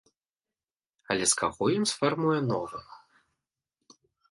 [1.15, 2.83] Але з каго ён сфарміруе новы?